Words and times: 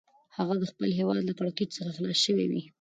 هغه 0.37 0.53
به 0.59 0.63
د 0.67 0.71
خپل 0.71 0.89
هیواد 0.99 1.17
له 1.27 1.33
کړکېچ 1.39 1.69
څخه 1.77 1.89
خلاص 1.95 2.19
شوی 2.25 2.45
وي. 2.51 2.61